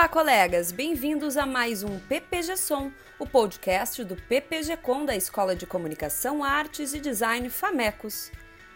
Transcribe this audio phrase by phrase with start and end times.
[0.00, 0.72] Olá, colegas!
[0.72, 6.42] Bem-vindos a mais um PPG Som, o podcast do PPG Com da Escola de Comunicação,
[6.42, 8.32] Artes e Design Famecos.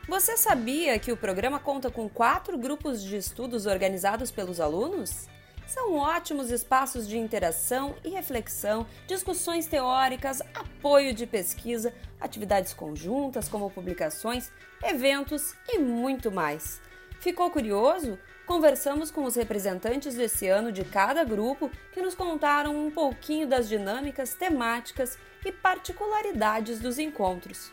[0.07, 5.27] Você sabia que o programa conta com quatro grupos de estudos organizados pelos alunos?
[5.66, 13.70] São ótimos espaços de interação e reflexão, discussões teóricas, apoio de pesquisa, atividades conjuntas como
[13.70, 14.52] publicações,
[14.83, 16.83] eventos e muito mais.
[17.25, 18.19] Ficou curioso?
[18.45, 23.66] Conversamos com os representantes desse ano de cada grupo que nos contaram um pouquinho das
[23.66, 27.73] dinâmicas, temáticas e particularidades dos encontros.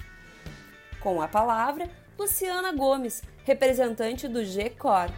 [1.01, 5.09] Com a palavra, Luciana Gomes, representante do G-Cor.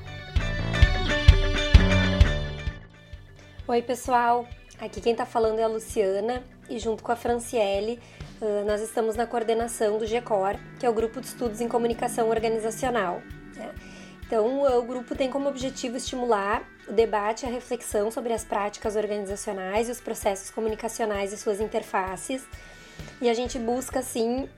[3.67, 4.47] Oi, pessoal!
[4.79, 7.99] Aqui quem está falando é a Luciana e, junto com a Franciele,
[8.65, 13.21] nós estamos na coordenação do GECOR, que é o Grupo de Estudos em Comunicação Organizacional.
[13.55, 13.71] Né?
[14.25, 18.95] Então, o grupo tem como objetivo estimular o debate e a reflexão sobre as práticas
[18.95, 22.43] organizacionais e os processos comunicacionais e suas interfaces.
[23.21, 24.49] E a gente busca, assim,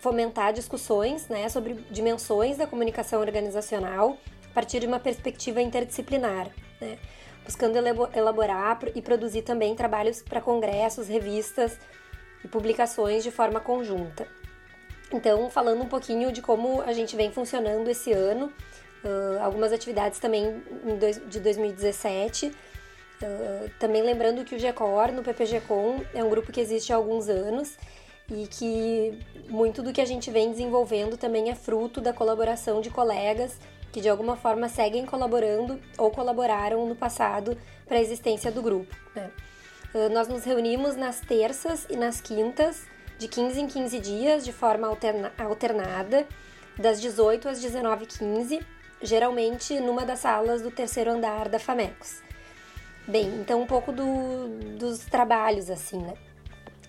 [0.00, 4.18] fomentar discussões né, sobre dimensões da comunicação organizacional
[4.50, 6.48] a partir de uma perspectiva interdisciplinar,
[6.80, 6.96] né?
[7.44, 11.76] buscando elaborar e produzir também trabalhos para congressos, revistas
[12.44, 14.26] e publicações de forma conjunta.
[15.12, 18.52] Então, falando um pouquinho de como a gente vem funcionando esse ano,
[19.04, 20.62] uh, algumas atividades também
[20.98, 22.46] dois, de 2017.
[22.48, 27.28] Uh, também lembrando que o GECOR no PPGcom é um grupo que existe há alguns
[27.28, 27.76] anos
[28.30, 32.90] e que muito do que a gente vem desenvolvendo também é fruto da colaboração de
[32.90, 33.58] colegas
[33.94, 38.92] que de alguma forma seguem colaborando ou colaboraram no passado para a existência do grupo.
[39.14, 39.30] Né?
[40.12, 42.82] Nós nos reunimos nas terças e nas quintas,
[43.16, 46.26] de 15 em 15 dias, de forma alterna alternada,
[46.76, 48.60] das 18 às 19h15,
[49.02, 52.22] geralmente numa das salas do terceiro andar da FAMECOS.
[53.06, 56.14] Bem, então um pouco do, dos trabalhos, assim, né?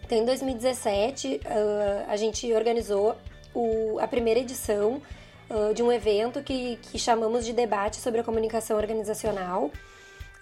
[0.05, 3.17] Então, em 2017, uh, a gente organizou
[3.55, 5.01] o, a primeira edição
[5.49, 9.71] uh, de um evento que, que chamamos de debate sobre a comunicação organizacional.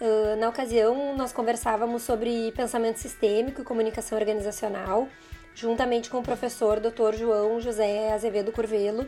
[0.02, 5.08] Uh, na ocasião, nós conversávamos sobre pensamento sistêmico e comunicação organizacional,
[5.56, 7.16] juntamente com o professor Dr.
[7.18, 9.08] João José Azevedo Curvelo,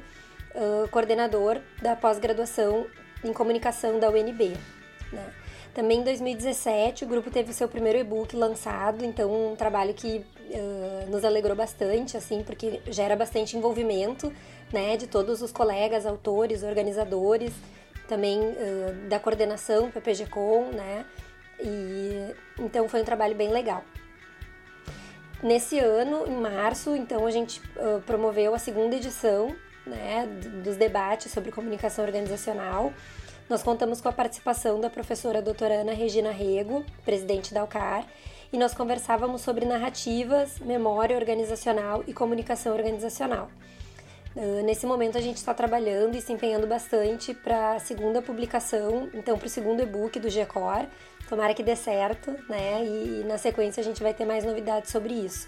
[0.56, 2.88] uh, coordenador da pós-graduação
[3.24, 4.56] em comunicação da UNB.
[5.12, 5.34] Né?
[5.74, 10.26] Também em 2017 o grupo teve o seu primeiro e-book lançado, então um trabalho que
[10.50, 14.32] uh, nos alegrou bastante, assim, porque gera bastante envolvimento,
[14.72, 17.52] né, de todos os colegas, autores, organizadores,
[18.08, 21.06] também uh, da coordenação PPGcom, né,
[21.60, 23.84] e então foi um trabalho bem legal.
[25.44, 29.54] Nesse ano, em março, então a gente uh, promoveu a segunda edição
[29.86, 30.28] né,
[30.64, 32.94] dos debates sobre comunicação organizacional.
[33.50, 38.06] Nós contamos com a participação da professora doutora Ana Regina Rego, presidente da UCAR,
[38.52, 43.50] e nós conversávamos sobre narrativas, memória organizacional e comunicação organizacional.
[44.36, 49.10] Uh, nesse momento a gente está trabalhando e se empenhando bastante para a segunda publicação,
[49.14, 50.88] então para o segundo e-book do GECOR.
[51.30, 52.84] Tomara que dê certo, né?
[52.84, 55.48] E na sequência a gente vai ter mais novidades sobre isso.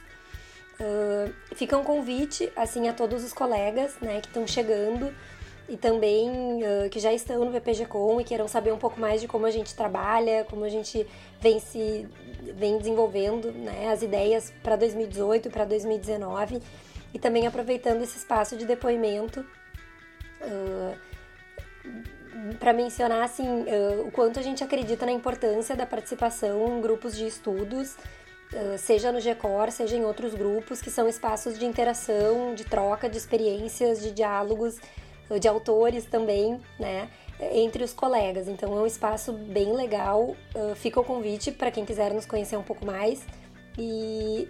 [0.80, 5.12] Uh, fica um convite assim a todos os colegas né, que estão chegando
[5.68, 9.28] e também uh, que já estão no VPGcom e queiram saber um pouco mais de
[9.28, 11.08] como a gente trabalha, como a gente
[11.42, 12.08] vem se
[12.56, 16.62] vem desenvolvendo né, as ideias para 2018 e para 2019
[17.12, 19.44] e também aproveitando esse espaço de depoimento
[20.42, 20.96] uh,
[22.60, 23.66] para mencionar assim
[24.06, 27.96] o quanto a gente acredita na importância da participação em grupos de estudos
[28.78, 33.18] seja no GECOR, seja em outros grupos, que são espaços de interação, de troca de
[33.18, 34.78] experiências, de diálogos,
[35.40, 37.10] de autores também, né?
[37.52, 38.48] Entre os colegas.
[38.48, 40.36] Então é um espaço bem legal.
[40.78, 43.22] Fica o convite para quem quiser nos conhecer um pouco mais.
[43.78, 44.48] E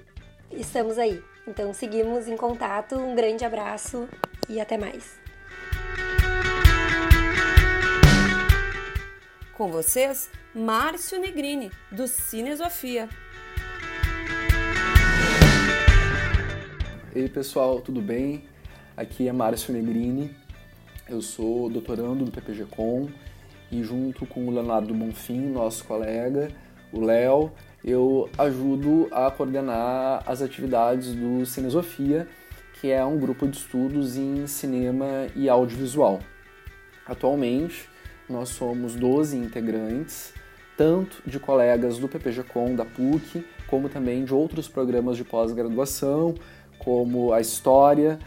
[0.51, 1.21] estamos aí.
[1.47, 2.95] Então seguimos em contato.
[2.95, 4.07] Um grande abraço
[4.47, 5.19] e até mais.
[9.57, 13.09] Com vocês, Márcio Negrini, do Cinesofia.
[17.17, 18.43] Ei pessoal, tudo bem?
[18.95, 20.29] Aqui é Márcio Negrini,
[21.09, 23.09] eu sou doutorando do PPG-Com
[23.71, 26.49] e junto com o Leonardo Bonfim, nosso colega,
[26.93, 27.51] o Léo,
[27.83, 32.27] eu ajudo a coordenar as atividades do Cinesofia,
[32.79, 36.19] que é um grupo de estudos em cinema e audiovisual.
[37.03, 37.89] Atualmente,
[38.29, 40.35] nós somos 12 integrantes,
[40.77, 46.35] tanto de colegas do PPG-Com, da PUC, como também de outros programas de pós-graduação,
[46.79, 48.19] como a história,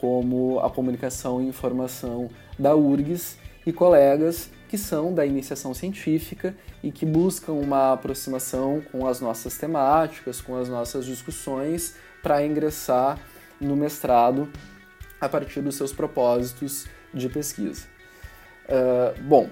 [0.00, 2.28] como a comunicação e informação
[2.58, 9.06] da URGS e colegas que são da iniciação científica e que buscam uma aproximação com
[9.06, 13.18] as nossas temáticas, com as nossas discussões, para ingressar
[13.60, 14.48] no mestrado
[15.20, 17.86] a partir dos seus propósitos de pesquisa.
[18.68, 19.48] Uh, bom,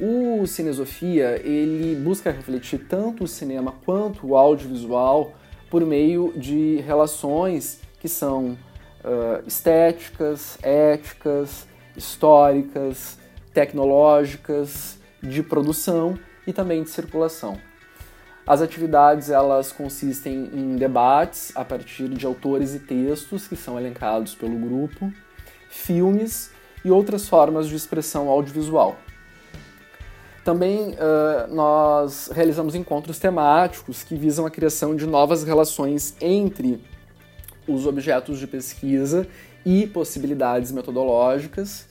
[0.00, 5.34] o Cinesofia ele busca refletir tanto o cinema quanto o audiovisual
[5.70, 8.58] por meio de relações que são
[9.04, 11.66] uh, estéticas, éticas,
[11.96, 13.18] históricas,
[13.52, 17.58] tecnológicas, de produção e também de circulação.
[18.46, 24.36] As atividades elas consistem em debates a partir de autores e textos que são elencados
[24.36, 25.12] pelo grupo,
[25.68, 26.52] filmes
[26.84, 28.96] e outras formas de expressão audiovisual.
[30.46, 36.80] Também uh, nós realizamos encontros temáticos que visam a criação de novas relações entre
[37.66, 39.26] os objetos de pesquisa
[39.64, 41.88] e possibilidades metodológicas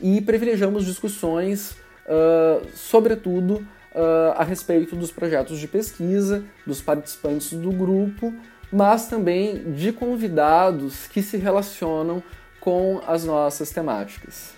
[0.00, 1.72] e privilegiamos discussões,
[2.06, 8.32] uh, sobretudo, uh, a respeito dos projetos de pesquisa, dos participantes do grupo,
[8.72, 12.22] mas também de convidados que se relacionam
[12.60, 14.54] com as nossas temáticas.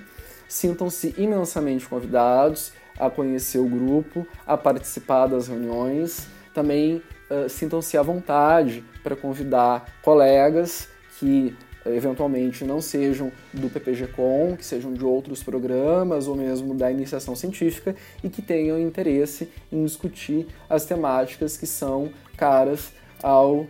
[0.46, 6.28] Sintam-se imensamente convidados a conhecer o grupo, a participar das reuniões.
[6.52, 10.88] Também uh, sintam-se à vontade para convidar colegas
[11.18, 11.56] que
[11.86, 17.94] eventualmente não sejam do PPG-Com, que sejam de outros programas ou mesmo da iniciação científica
[18.22, 22.92] e que tenham interesse em discutir as temáticas que são caras
[23.22, 23.68] ao uh,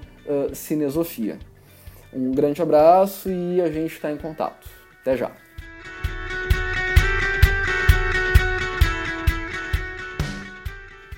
[0.54, 1.38] Cinesofia.
[2.12, 4.68] Um grande abraço e a gente está em contato.
[5.00, 5.32] Até já!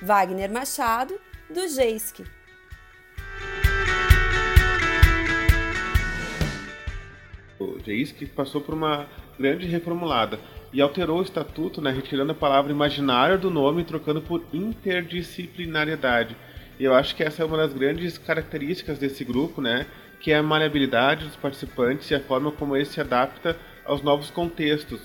[0.01, 1.19] Wagner Machado,
[1.49, 2.36] do GEISC.
[7.71, 9.05] O que passou por uma
[9.39, 10.39] grande reformulada
[10.73, 16.35] e alterou o estatuto, né, retirando a palavra imaginário do nome e trocando por interdisciplinariedade.
[16.79, 19.87] E eu acho que essa é uma das grandes características desse grupo, né,
[20.19, 24.29] que é a maleabilidade dos participantes e a forma como ele se adapta aos novos
[24.29, 24.99] contextos.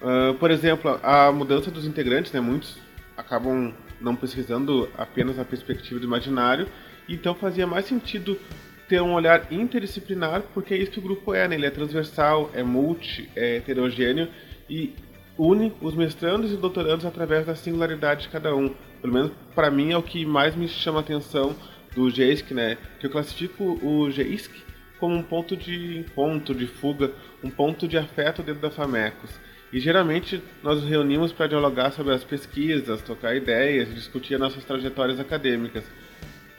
[0.00, 2.76] Uh, por exemplo, a mudança dos integrantes, né, muitos
[3.16, 6.68] acabam não pesquisando apenas a perspectiva do imaginário,
[7.08, 8.38] então fazia mais sentido
[8.88, 11.56] ter um olhar interdisciplinar, porque é isso que o grupo é, né?
[11.56, 14.28] Ele é transversal, é multi, é heterogêneo
[14.68, 14.94] e
[15.38, 18.74] une os mestrandos e doutorandos através da singularidade de cada um.
[19.00, 21.54] Pelo menos para mim é o que mais me chama a atenção
[21.94, 22.78] do GEISC, né?
[23.00, 24.50] Que eu classifico o GEISC
[24.98, 27.12] como um ponto de encontro, de fuga,
[27.42, 29.30] um ponto de afeto dentro da FAMECOS.
[29.72, 35.20] E geralmente nós nos reunimos para dialogar sobre as pesquisas, trocar ideias, discutir nossas trajetórias
[35.20, 35.84] acadêmicas.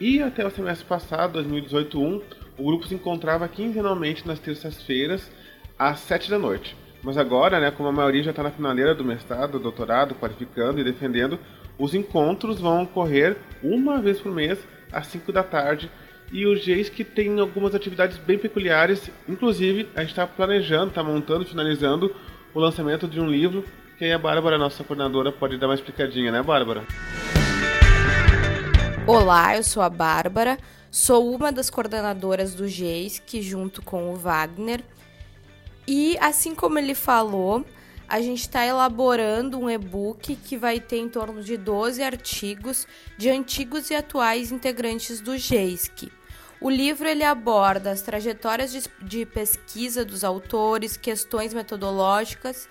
[0.00, 2.22] E até o semestre passado, 2018-1,
[2.56, 5.30] o grupo se encontrava quinzenalmente nas terças-feiras,
[5.78, 6.76] às 7 da noite.
[7.02, 10.84] Mas agora, né, como a maioria já está na finaleira do mestrado, doutorado, qualificando e
[10.84, 11.38] defendendo,
[11.78, 14.58] os encontros vão ocorrer uma vez por mês,
[14.92, 15.90] às 5 da tarde.
[16.32, 21.02] E o GEIS que tem algumas atividades bem peculiares, inclusive a gente está planejando, está
[21.02, 22.14] montando, finalizando
[22.54, 23.64] o lançamento de um livro,
[23.96, 26.84] que aí a Bárbara, nossa coordenadora, pode dar uma explicadinha, né, Bárbara?
[29.08, 30.58] Olá, eu sou a Bárbara,
[30.90, 34.84] sou uma das coordenadoras do GEIS, que junto com o Wagner.
[35.86, 37.64] E assim como ele falou,
[38.06, 42.86] a gente está elaborando um e-book que vai ter em torno de 12 artigos
[43.16, 46.12] de antigos e atuais integrantes do GEISC.
[46.60, 52.68] O livro ele aborda as trajetórias de, de pesquisa dos autores, questões metodológicas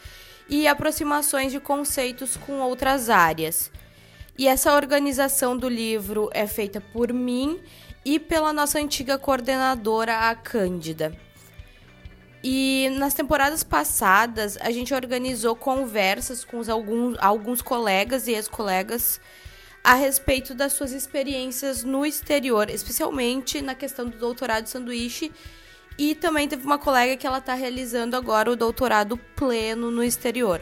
[0.48, 3.72] e aproximações de conceitos com outras áreas.
[4.38, 7.60] E essa organização do livro é feita por mim
[8.06, 11.18] e pela nossa antiga coordenadora, a Cândida.
[12.44, 19.20] E nas temporadas passadas, a gente organizou conversas com alguns, alguns colegas e ex-colegas
[19.84, 25.32] a respeito das suas experiências no exterior, especialmente na questão do doutorado sanduíche.
[25.98, 30.62] E também teve uma colega que ela está realizando agora o doutorado pleno no exterior.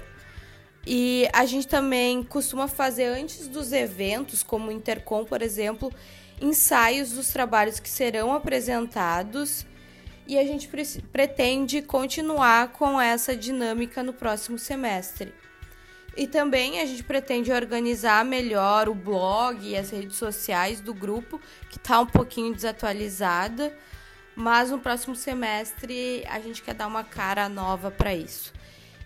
[0.86, 5.92] E a gente também costuma fazer antes dos eventos, como o Intercom, por exemplo,
[6.40, 9.66] ensaios dos trabalhos que serão apresentados
[10.28, 10.70] e a gente
[11.12, 15.34] pretende continuar com essa dinâmica no próximo semestre.
[16.18, 21.42] E também a gente pretende organizar melhor o blog e as redes sociais do grupo,
[21.70, 23.76] que está um pouquinho desatualizada,
[24.36, 28.55] mas no próximo semestre a gente quer dar uma cara nova para isso.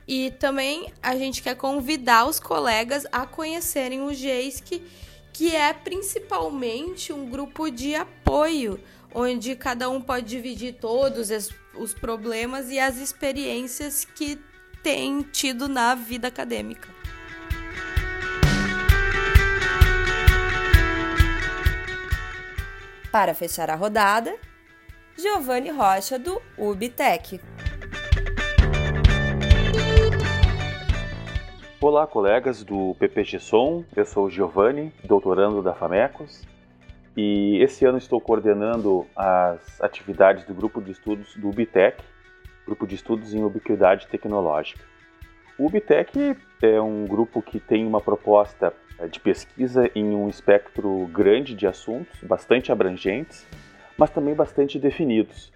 [0.09, 4.81] E também a gente quer convidar os colegas a conhecerem o GEISC,
[5.31, 11.29] que é principalmente um grupo de apoio onde cada um pode dividir todos
[11.75, 14.41] os problemas e as experiências que
[14.81, 16.89] tem tido na vida acadêmica.
[23.11, 24.35] Para fechar a rodada,
[25.15, 27.39] Giovanni Rocha do UBTEC.
[31.81, 33.85] Olá, colegas do PPG Som.
[33.95, 36.43] Eu sou o Giovanni, doutorando da Famecos,
[37.15, 42.03] e esse ano estou coordenando as atividades do grupo de estudos do UBTEC,
[42.65, 44.83] grupo de estudos em ubiquidade tecnológica.
[45.57, 51.07] O UBTEC é um grupo que tem uma proposta eh, de pesquisa em um espectro
[51.13, 53.47] grande de assuntos, bastante abrangentes,
[53.97, 55.49] mas também bastante definidos.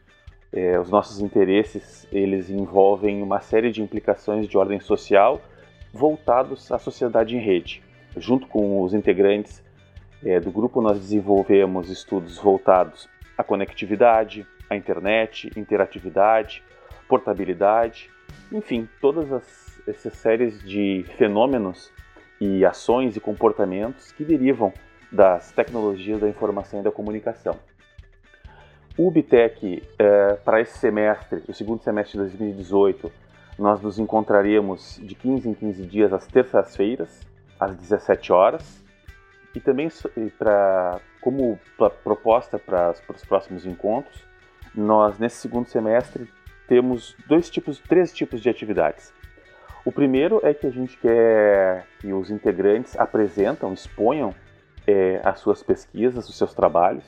[0.53, 5.41] É, os nossos interesses eles envolvem uma série de implicações de ordem social
[5.93, 7.83] voltados à sociedade em rede.
[8.17, 9.63] Junto com os integrantes
[10.25, 13.07] é, do grupo, nós desenvolvemos estudos voltados
[13.37, 16.63] à conectividade, à internet, interatividade,
[17.07, 18.09] portabilidade,
[18.51, 21.91] enfim, todas as, essas séries de fenômenos
[22.41, 24.73] e ações e comportamentos que derivam
[25.11, 27.55] das tecnologias da informação e da comunicação.
[28.97, 33.11] O UBTEC, é, para esse semestre, o segundo semestre de 2018,
[33.57, 37.21] nós nos encontraremos de 15 em 15 dias às terças-feiras,
[37.59, 38.83] às 17 horas,
[39.55, 39.89] e também
[40.37, 41.59] para como
[42.03, 44.25] proposta para os próximos encontros,
[44.75, 46.27] nós nesse segundo semestre
[46.67, 49.13] temos dois tipos, três tipos de atividades.
[49.85, 54.33] O primeiro é que a gente quer que os integrantes apresentam, exponham
[54.87, 57.03] é, as suas pesquisas, os seus trabalhos,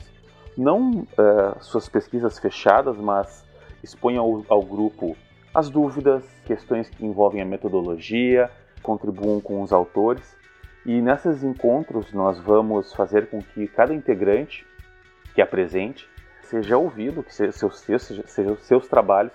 [0.57, 3.45] não é, suas pesquisas fechadas, mas
[3.83, 5.15] exponham ao, ao grupo
[5.55, 8.51] as dúvidas, questões que envolvem a metodologia,
[8.83, 10.35] contribuam com os autores
[10.85, 14.67] e nesses encontros nós vamos fazer com que cada integrante
[15.33, 16.09] que apresente
[16.43, 18.21] seja ouvido, que seus, seus,
[18.63, 19.31] seus trabalhos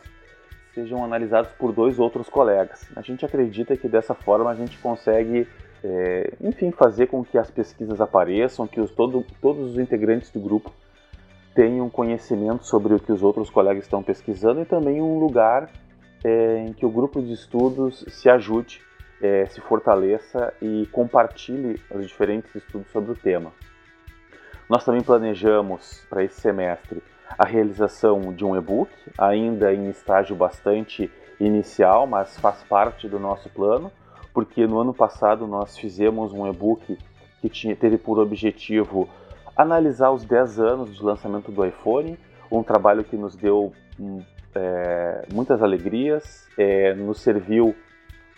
[0.75, 2.87] sejam analisados por dois outros colegas.
[2.95, 5.49] A gente acredita que dessa forma a gente consegue,
[5.83, 10.39] é, enfim, fazer com que as pesquisas apareçam, que os, todo, todos os integrantes do
[10.39, 10.71] grupo
[11.55, 15.71] tenham conhecimento sobre o que os outros colegas estão pesquisando e também um lugar
[16.25, 18.83] é, em que o grupo de estudos se ajude
[19.21, 23.53] é, se fortaleça e compartilhe os diferentes estudos sobre o tema.
[24.69, 27.03] Nós também planejamos para esse semestre
[27.39, 33.49] a realização de um e-book, ainda em estágio bastante inicial, mas faz parte do nosso
[33.51, 33.93] plano,
[34.33, 36.99] porque no ano passado nós fizemos um e-book
[37.41, 39.09] que tinha, teve por objetivo
[39.57, 42.19] analisar os 10 anos de lançamento do iPhone,
[42.51, 43.73] um trabalho que nos deu
[44.55, 47.75] é, muitas alegrias, é, nos serviu